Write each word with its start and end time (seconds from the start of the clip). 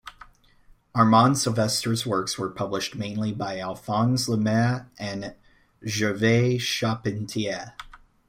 Armand 0.95 1.37
Silvestre's 1.37 2.07
works 2.07 2.35
were 2.35 2.49
published 2.49 2.95
mainly 2.95 3.31
by 3.31 3.59
Alphonse 3.59 4.25
Lemerre 4.27 4.87
and 4.97 5.35
Gervais 5.85 6.57
Charpentier. 6.57 7.73